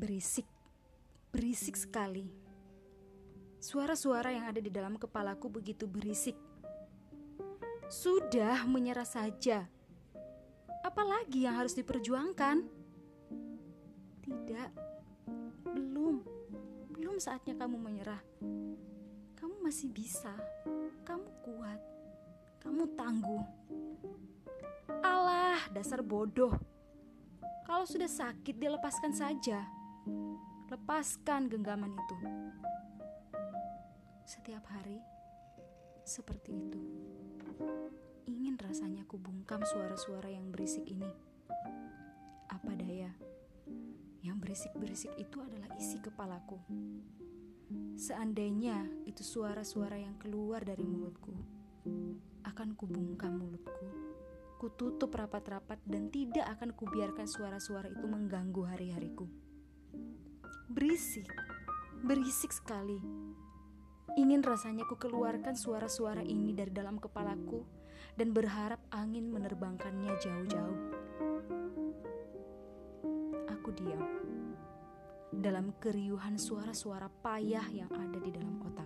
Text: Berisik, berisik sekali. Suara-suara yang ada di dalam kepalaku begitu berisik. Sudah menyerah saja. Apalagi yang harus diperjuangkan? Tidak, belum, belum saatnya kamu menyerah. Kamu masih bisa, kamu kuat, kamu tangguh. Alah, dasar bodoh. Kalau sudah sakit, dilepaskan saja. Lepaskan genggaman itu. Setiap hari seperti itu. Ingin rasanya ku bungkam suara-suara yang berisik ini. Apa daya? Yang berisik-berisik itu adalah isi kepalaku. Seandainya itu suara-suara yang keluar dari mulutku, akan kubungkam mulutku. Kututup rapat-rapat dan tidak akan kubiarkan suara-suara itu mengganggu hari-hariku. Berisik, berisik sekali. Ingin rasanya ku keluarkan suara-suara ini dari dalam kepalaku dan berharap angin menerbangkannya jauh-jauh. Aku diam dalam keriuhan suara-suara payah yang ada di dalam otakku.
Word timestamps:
Berisik, 0.00 0.48
berisik 1.28 1.76
sekali. 1.76 2.24
Suara-suara 3.60 4.32
yang 4.32 4.48
ada 4.48 4.56
di 4.56 4.72
dalam 4.72 4.96
kepalaku 4.96 5.60
begitu 5.60 5.84
berisik. 5.84 6.40
Sudah 7.92 8.64
menyerah 8.64 9.04
saja. 9.04 9.68
Apalagi 10.80 11.44
yang 11.44 11.60
harus 11.60 11.76
diperjuangkan? 11.76 12.64
Tidak, 14.24 14.70
belum, 15.68 16.24
belum 16.96 17.20
saatnya 17.20 17.60
kamu 17.60 17.76
menyerah. 17.76 18.24
Kamu 19.36 19.60
masih 19.60 19.92
bisa, 19.92 20.32
kamu 21.04 21.28
kuat, 21.44 21.80
kamu 22.64 22.88
tangguh. 22.96 23.44
Alah, 25.04 25.60
dasar 25.76 26.00
bodoh. 26.00 26.56
Kalau 27.68 27.84
sudah 27.84 28.08
sakit, 28.08 28.56
dilepaskan 28.56 29.12
saja. 29.12 29.79
Lepaskan 30.70 31.50
genggaman 31.50 31.92
itu. 31.92 32.16
Setiap 34.24 34.64
hari 34.70 35.02
seperti 36.06 36.56
itu. 36.56 36.80
Ingin 38.30 38.54
rasanya 38.56 39.02
ku 39.04 39.18
bungkam 39.18 39.66
suara-suara 39.66 40.30
yang 40.30 40.48
berisik 40.54 40.86
ini. 40.86 41.10
Apa 42.50 42.72
daya? 42.78 43.10
Yang 44.22 44.36
berisik-berisik 44.40 45.12
itu 45.18 45.42
adalah 45.42 45.74
isi 45.80 45.98
kepalaku. 45.98 46.60
Seandainya 47.94 48.86
itu 49.06 49.22
suara-suara 49.22 49.98
yang 49.98 50.18
keluar 50.18 50.64
dari 50.66 50.82
mulutku, 50.82 51.32
akan 52.42 52.74
kubungkam 52.74 53.38
mulutku. 53.38 53.86
Kututup 54.60 55.14
rapat-rapat 55.16 55.80
dan 55.88 56.12
tidak 56.12 56.44
akan 56.58 56.76
kubiarkan 56.76 57.24
suara-suara 57.24 57.88
itu 57.88 58.04
mengganggu 58.04 58.62
hari-hariku. 58.66 59.24
Berisik, 60.70 61.26
berisik 62.06 62.54
sekali. 62.54 63.02
Ingin 64.14 64.38
rasanya 64.38 64.86
ku 64.86 64.94
keluarkan 64.94 65.58
suara-suara 65.58 66.22
ini 66.22 66.54
dari 66.54 66.70
dalam 66.70 67.02
kepalaku 67.02 67.66
dan 68.14 68.30
berharap 68.30 68.78
angin 68.94 69.34
menerbangkannya 69.34 70.14
jauh-jauh. 70.22 70.80
Aku 73.50 73.74
diam 73.74 73.98
dalam 75.34 75.74
keriuhan 75.82 76.38
suara-suara 76.38 77.10
payah 77.18 77.66
yang 77.74 77.90
ada 77.90 78.22
di 78.22 78.30
dalam 78.30 78.62
otakku. 78.62 78.79